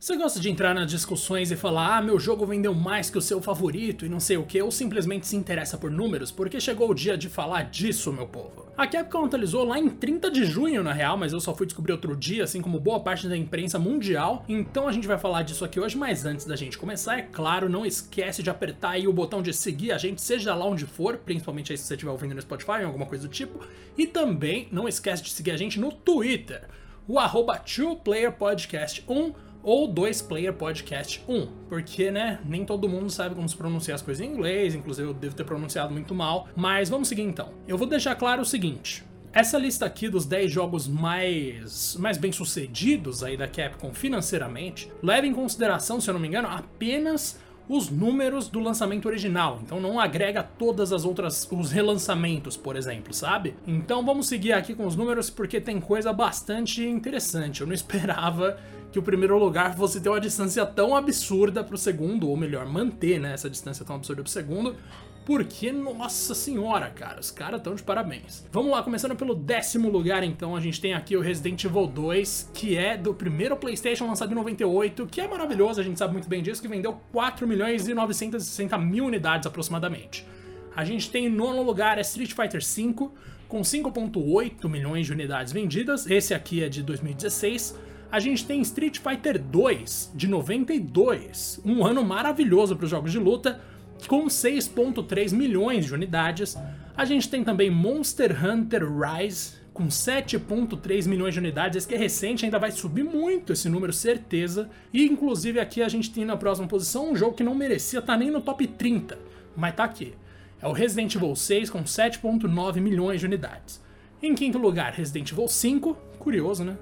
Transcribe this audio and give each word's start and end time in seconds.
Você 0.00 0.16
gosta 0.16 0.40
de 0.40 0.48
entrar 0.48 0.74
nas 0.74 0.90
discussões 0.90 1.50
e 1.50 1.56
falar, 1.56 1.98
ah, 1.98 2.00
meu 2.00 2.18
jogo 2.18 2.46
vendeu 2.46 2.74
mais 2.74 3.10
que 3.10 3.18
o 3.18 3.20
seu 3.20 3.38
favorito 3.38 4.06
e 4.06 4.08
não 4.08 4.18
sei 4.18 4.38
o 4.38 4.46
que, 4.46 4.62
ou 4.62 4.70
simplesmente 4.70 5.26
se 5.26 5.36
interessa 5.36 5.76
por 5.76 5.90
números, 5.90 6.30
porque 6.30 6.58
chegou 6.58 6.88
o 6.88 6.94
dia 6.94 7.18
de 7.18 7.28
falar 7.28 7.64
disso, 7.64 8.10
meu 8.10 8.26
povo. 8.26 8.72
A 8.78 8.86
Capcom 8.86 9.26
atualizou 9.26 9.62
lá 9.62 9.78
em 9.78 9.90
30 9.90 10.30
de 10.30 10.46
junho, 10.46 10.82
na 10.82 10.94
real, 10.94 11.18
mas 11.18 11.34
eu 11.34 11.38
só 11.38 11.54
fui 11.54 11.66
descobrir 11.66 11.92
outro 11.92 12.16
dia, 12.16 12.44
assim 12.44 12.62
como 12.62 12.80
boa 12.80 13.00
parte 13.00 13.28
da 13.28 13.36
imprensa 13.36 13.78
mundial, 13.78 14.42
então 14.48 14.88
a 14.88 14.92
gente 14.92 15.06
vai 15.06 15.18
falar 15.18 15.42
disso 15.42 15.66
aqui 15.66 15.78
hoje, 15.78 15.98
mas 15.98 16.24
antes 16.24 16.46
da 16.46 16.56
gente 16.56 16.78
começar, 16.78 17.18
é 17.18 17.22
claro, 17.30 17.68
não 17.68 17.84
esquece 17.84 18.42
de 18.42 18.48
apertar 18.48 18.92
aí 18.92 19.06
o 19.06 19.12
botão 19.12 19.42
de 19.42 19.52
seguir 19.52 19.92
a 19.92 19.98
gente, 19.98 20.22
seja 20.22 20.54
lá 20.54 20.64
onde 20.64 20.86
for, 20.86 21.18
principalmente 21.18 21.72
aí 21.72 21.76
se 21.76 21.84
você 21.84 21.92
estiver 21.92 22.10
ouvindo 22.10 22.34
no 22.34 22.40
Spotify 22.40 22.80
ou 22.80 22.86
alguma 22.86 23.04
coisa 23.04 23.28
do 23.28 23.30
tipo, 23.30 23.60
e 23.98 24.06
também 24.06 24.66
não 24.72 24.88
esquece 24.88 25.22
de 25.22 25.28
seguir 25.28 25.50
a 25.50 25.58
gente 25.58 25.78
no 25.78 25.92
Twitter, 25.92 26.66
o 27.06 27.18
arroba 27.18 27.58
2playerpodcast1, 27.58 29.34
ou 29.62 29.86
2 29.86 30.22
Player 30.22 30.52
Podcast 30.52 31.22
1, 31.28 31.46
porque, 31.68 32.10
né, 32.10 32.40
nem 32.44 32.64
todo 32.64 32.88
mundo 32.88 33.10
sabe 33.10 33.34
como 33.34 33.48
se 33.48 33.56
pronunciar 33.56 33.94
as 33.94 34.02
coisas 34.02 34.24
em 34.24 34.30
inglês, 34.30 34.74
inclusive 34.74 35.08
eu 35.08 35.14
devo 35.14 35.34
ter 35.34 35.44
pronunciado 35.44 35.92
muito 35.92 36.14
mal, 36.14 36.48
mas 36.56 36.88
vamos 36.88 37.08
seguir 37.08 37.22
então. 37.22 37.50
Eu 37.66 37.76
vou 37.76 37.86
deixar 37.86 38.14
claro 38.14 38.42
o 38.42 38.46
seguinte, 38.46 39.04
essa 39.32 39.58
lista 39.58 39.86
aqui 39.86 40.08
dos 40.08 40.26
10 40.26 40.50
jogos 40.50 40.88
mais, 40.88 41.96
mais 41.96 42.18
bem 42.18 42.32
sucedidos 42.32 43.22
aí 43.22 43.36
da 43.36 43.46
Capcom 43.46 43.92
financeiramente 43.94 44.90
leva 45.02 45.26
em 45.26 45.32
consideração, 45.32 46.00
se 46.00 46.10
eu 46.10 46.14
não 46.14 46.20
me 46.20 46.26
engano, 46.26 46.48
apenas 46.48 47.38
os 47.68 47.88
números 47.88 48.48
do 48.48 48.58
lançamento 48.58 49.06
original. 49.06 49.60
Então 49.62 49.80
não 49.80 50.00
agrega 50.00 50.42
todas 50.42 50.92
as 50.92 51.04
outras 51.04 51.46
os 51.52 51.70
relançamentos, 51.70 52.56
por 52.56 52.74
exemplo, 52.74 53.14
sabe? 53.14 53.54
Então 53.64 54.04
vamos 54.04 54.26
seguir 54.26 54.52
aqui 54.52 54.74
com 54.74 54.84
os 54.84 54.96
números 54.96 55.30
porque 55.30 55.60
tem 55.60 55.80
coisa 55.80 56.12
bastante 56.12 56.84
interessante. 56.84 57.60
Eu 57.60 57.68
não 57.68 57.74
esperava 57.74 58.58
que 58.90 58.98
o 58.98 59.02
primeiro 59.02 59.38
lugar 59.38 59.76
fosse 59.76 60.00
ter 60.00 60.08
uma 60.08 60.20
distância 60.20 60.64
tão 60.66 60.96
absurda 60.96 61.62
pro 61.62 61.78
segundo, 61.78 62.28
ou 62.28 62.36
melhor, 62.36 62.66
manter 62.66 63.20
né, 63.20 63.32
essa 63.32 63.48
distância 63.48 63.84
tão 63.84 63.96
absurda 63.96 64.22
pro 64.22 64.30
segundo, 64.30 64.76
porque, 65.24 65.70
nossa 65.70 66.34
senhora, 66.34 66.90
cara, 66.90 67.20
os 67.20 67.30
caras 67.30 67.60
estão 67.60 67.74
de 67.74 67.82
parabéns. 67.82 68.44
Vamos 68.50 68.72
lá, 68.72 68.82
começando 68.82 69.14
pelo 69.14 69.34
décimo 69.34 69.88
lugar, 69.88 70.24
então, 70.24 70.56
a 70.56 70.60
gente 70.60 70.80
tem 70.80 70.92
aqui 70.92 71.16
o 71.16 71.20
Resident 71.20 71.62
Evil 71.62 71.86
2, 71.86 72.50
que 72.52 72.76
é 72.76 72.96
do 72.96 73.14
primeiro 73.14 73.56
PlayStation 73.56 74.06
lançado 74.06 74.32
em 74.32 74.34
98, 74.34 75.06
que 75.06 75.20
é 75.20 75.28
maravilhoso, 75.28 75.80
a 75.80 75.84
gente 75.84 75.98
sabe 75.98 76.14
muito 76.14 76.28
bem 76.28 76.42
disso, 76.42 76.60
que 76.60 76.66
vendeu 76.66 77.00
4 77.12 77.46
milhões 77.46 77.86
e 77.86 77.94
960 77.94 78.76
mil 78.78 79.04
unidades 79.04 79.46
aproximadamente. 79.46 80.26
A 80.74 80.84
gente 80.84 81.10
tem 81.10 81.26
em 81.26 81.30
nono 81.30 81.62
lugar 81.62 81.98
é 81.98 82.00
Street 82.00 82.32
Fighter 82.32 82.60
V, 82.60 83.10
com 83.46 83.60
5,8 83.60 84.68
milhões 84.68 85.06
de 85.06 85.12
unidades 85.12 85.52
vendidas, 85.52 86.10
esse 86.10 86.32
aqui 86.32 86.62
é 86.62 86.68
de 86.68 86.82
2016 86.82 87.89
a 88.10 88.18
gente 88.18 88.44
tem 88.44 88.60
Street 88.60 88.98
Fighter 88.98 89.40
2 89.40 90.12
de 90.14 90.26
92, 90.26 91.60
um 91.64 91.84
ano 91.84 92.04
maravilhoso 92.04 92.74
para 92.74 92.84
os 92.84 92.90
jogos 92.90 93.12
de 93.12 93.18
luta, 93.18 93.60
com 94.08 94.26
6.3 94.26 95.32
milhões 95.32 95.86
de 95.86 95.94
unidades. 95.94 96.56
A 96.96 97.04
gente 97.04 97.28
tem 97.28 97.44
também 97.44 97.70
Monster 97.70 98.44
Hunter 98.44 98.82
Rise 98.84 99.60
com 99.72 99.86
7.3 99.86 101.06
milhões 101.06 101.34
de 101.34 101.40
unidades, 101.40 101.76
esse 101.76 101.88
que 101.88 101.94
é 101.94 101.98
recente, 101.98 102.44
ainda 102.44 102.58
vai 102.58 102.72
subir 102.72 103.04
muito 103.04 103.52
esse 103.52 103.68
número, 103.68 103.92
certeza. 103.92 104.68
E 104.92 105.06
inclusive 105.06 105.60
aqui 105.60 105.80
a 105.82 105.88
gente 105.88 106.10
tem 106.10 106.24
na 106.24 106.36
próxima 106.36 106.66
posição 106.66 107.12
um 107.12 107.16
jogo 107.16 107.36
que 107.36 107.44
não 107.44 107.54
merecia 107.54 108.00
estar 108.00 108.14
tá 108.14 108.18
nem 108.18 108.30
no 108.30 108.40
top 108.40 108.66
30, 108.66 109.18
mas 109.56 109.74
tá 109.74 109.84
aqui. 109.84 110.14
É 110.60 110.66
o 110.66 110.72
Resident 110.72 111.14
Evil 111.14 111.34
6 111.34 111.70
com 111.70 111.84
7.9 111.84 112.80
milhões 112.80 113.20
de 113.20 113.26
unidades. 113.26 113.80
Em 114.22 114.34
quinto 114.34 114.58
lugar, 114.58 114.92
Resident 114.92 115.30
Evil 115.30 115.48
5, 115.48 115.96
curioso, 116.18 116.64
né? 116.64 116.76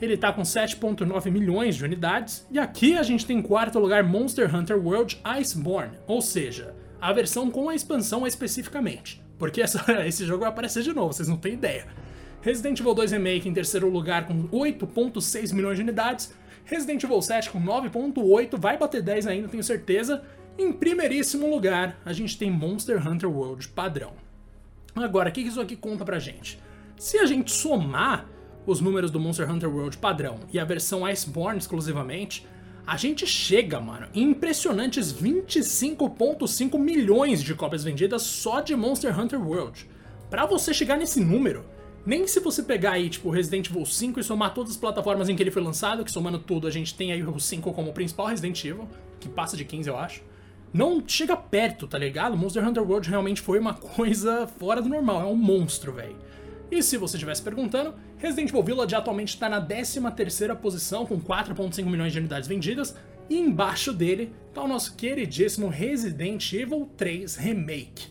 Ele 0.00 0.14
está 0.14 0.32
com 0.32 0.42
7.9 0.42 1.30
milhões 1.30 1.76
de 1.76 1.84
unidades. 1.84 2.46
E 2.50 2.58
aqui 2.58 2.96
a 2.96 3.02
gente 3.02 3.26
tem 3.26 3.38
em 3.38 3.42
quarto 3.42 3.78
lugar 3.78 4.04
Monster 4.04 4.54
Hunter 4.54 4.78
World 4.78 5.20
Iceborne, 5.24 5.98
ou 6.06 6.22
seja, 6.22 6.74
a 7.00 7.12
versão 7.12 7.50
com 7.50 7.68
a 7.68 7.74
expansão 7.74 8.26
especificamente. 8.26 9.22
Porque 9.38 9.60
essa, 9.60 9.84
esse 10.06 10.24
jogo 10.24 10.40
vai 10.40 10.48
aparecer 10.48 10.82
de 10.82 10.92
novo, 10.92 11.12
vocês 11.12 11.28
não 11.28 11.36
têm 11.36 11.54
ideia. 11.54 11.86
Resident 12.40 12.78
Evil 12.78 12.94
2 12.94 13.12
Remake 13.12 13.48
em 13.48 13.54
terceiro 13.54 13.88
lugar 13.88 14.26
com 14.26 14.48
8.6 14.48 15.52
milhões 15.52 15.76
de 15.76 15.82
unidades. 15.82 16.32
Resident 16.64 17.02
Evil 17.02 17.20
7 17.20 17.50
com 17.50 17.60
9.8, 17.60 18.58
vai 18.58 18.76
bater 18.76 19.02
10 19.02 19.26
ainda, 19.26 19.48
tenho 19.48 19.64
certeza. 19.64 20.22
Em 20.56 20.72
primeiríssimo 20.72 21.48
lugar, 21.48 21.98
a 22.04 22.12
gente 22.12 22.36
tem 22.36 22.50
Monster 22.50 23.06
Hunter 23.06 23.30
World 23.30 23.68
padrão. 23.68 24.12
Agora, 24.94 25.30
o 25.30 25.32
que 25.32 25.40
isso 25.40 25.60
aqui 25.60 25.76
conta 25.76 26.04
pra 26.04 26.18
gente? 26.18 26.58
Se 26.96 27.18
a 27.18 27.26
gente 27.26 27.50
somar 27.52 28.26
os 28.70 28.82
números 28.82 29.10
do 29.10 29.18
Monster 29.18 29.50
Hunter 29.50 29.74
World 29.74 29.96
padrão 29.96 30.40
e 30.52 30.58
a 30.58 30.64
versão 30.64 31.06
Iceborne 31.06 31.58
exclusivamente, 31.58 32.46
a 32.86 32.98
gente 32.98 33.26
chega, 33.26 33.80
mano, 33.80 34.08
em 34.14 34.24
impressionantes 34.24 35.10
25.5 35.10 36.78
milhões 36.78 37.42
de 37.42 37.54
cópias 37.54 37.82
vendidas 37.82 38.22
só 38.22 38.60
de 38.60 38.76
Monster 38.76 39.18
Hunter 39.18 39.40
World. 39.40 39.88
Para 40.28 40.44
você 40.44 40.74
chegar 40.74 40.98
nesse 40.98 41.18
número, 41.18 41.64
nem 42.04 42.26
se 42.26 42.40
você 42.40 42.62
pegar 42.62 42.92
aí, 42.92 43.08
tipo, 43.08 43.30
Resident 43.30 43.70
Evil 43.70 43.86
5 43.86 44.20
e 44.20 44.22
somar 44.22 44.52
todas 44.52 44.72
as 44.72 44.76
plataformas 44.76 45.30
em 45.30 45.36
que 45.36 45.42
ele 45.42 45.50
foi 45.50 45.62
lançado, 45.62 46.04
que 46.04 46.12
somando 46.12 46.38
tudo 46.38 46.66
a 46.66 46.70
gente 46.70 46.94
tem 46.94 47.10
aí 47.10 47.22
o 47.22 47.40
5 47.40 47.72
como 47.72 47.94
principal 47.94 48.26
Resident 48.26 48.62
Evil, 48.62 48.86
que 49.18 49.30
passa 49.30 49.56
de 49.56 49.64
15 49.64 49.88
eu 49.88 49.96
acho, 49.96 50.22
não 50.74 51.02
chega 51.06 51.34
perto, 51.34 51.86
tá 51.86 51.96
ligado? 51.96 52.36
Monster 52.36 52.68
Hunter 52.68 52.82
World 52.82 53.08
realmente 53.08 53.40
foi 53.40 53.58
uma 53.58 53.72
coisa 53.96 54.46
fora 54.46 54.82
do 54.82 54.90
normal, 54.90 55.22
é 55.22 55.24
um 55.24 55.36
monstro, 55.36 55.90
velho. 55.90 56.16
E 56.70 56.82
se 56.82 56.96
você 56.98 57.16
estivesse 57.16 57.42
perguntando, 57.42 57.94
Resident 58.18 58.50
Evil 58.50 58.62
Village 58.62 58.94
atualmente 58.94 59.30
está 59.30 59.48
na 59.48 59.64
13ª 59.64 60.54
posição 60.56 61.06
com 61.06 61.18
4.5 61.18 61.84
milhões 61.84 62.12
de 62.12 62.18
unidades 62.18 62.48
vendidas, 62.48 62.94
e 63.30 63.38
embaixo 63.38 63.92
dele 63.92 64.32
está 64.48 64.62
o 64.62 64.68
nosso 64.68 64.94
queridíssimo 64.94 65.68
Resident 65.68 66.52
Evil 66.52 66.88
3 66.96 67.36
Remake, 67.36 68.08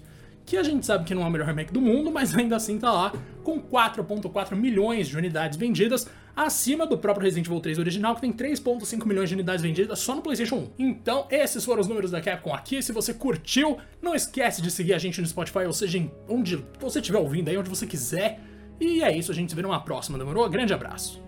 que 0.47 0.56
a 0.56 0.63
gente 0.63 0.85
sabe 0.85 1.03
que 1.03 1.13
não 1.13 1.24
é 1.24 1.25
o 1.28 1.30
melhor 1.30 1.46
remake 1.46 1.74
do 1.74 1.81
mundo, 1.81 2.09
mas 2.09 2.34
ainda 2.34 2.56
assim 2.56 2.75
está 2.75 2.90
lá 2.90 3.12
com 3.44 3.62
4.4 3.62 4.56
milhões 4.56 5.09
de 5.09 5.18
unidades 5.18 5.58
vendidas, 5.58 6.09
acima 6.34 6.88
do 6.88 6.97
próprio 6.97 7.25
Resident 7.25 7.47
Evil 7.47 7.59
3 7.59 7.78
original, 7.78 8.16
que 8.16 8.22
tem 8.22 8.31
3.5 8.31 9.06
milhões 9.06 9.28
de 9.28 9.36
unidades 9.36 9.62
vendidas 9.62 10.00
só 10.00 10.16
no 10.16 10.22
PlayStation 10.22 10.56
1. 10.56 10.69
Então, 10.80 11.28
esses 11.30 11.66
foram 11.66 11.81
os 11.81 11.88
números 11.88 12.12
da 12.12 12.22
Capcom 12.22 12.53
aqui. 12.53 12.81
Se 12.81 12.94
você 12.94 13.13
curtiu, 13.13 13.78
não 14.02 14.16
esquece 14.16 14.62
de 14.62 14.72
seguir 14.72 14.94
a 14.94 14.97
gente 14.97 15.19
no 15.19 15.28
Spotify, 15.28 15.66
ou 15.66 15.74
seja, 15.74 16.09
onde 16.30 16.63
você 16.80 17.00
estiver 17.00 17.19
ouvindo 17.19 17.50
aí, 17.50 17.57
onde 17.57 17.69
você 17.69 17.86
quiser. 17.86 18.40
E 18.80 19.03
é 19.03 19.16
isso, 19.16 19.34
a 19.34 19.36
gente 19.36 19.50
se 19.50 19.56
vê 19.56 19.62
numa 19.62 19.81
próxima, 19.81 20.18
demorou? 20.18 20.50
Grande 20.50 20.74
abraço! 20.74 21.27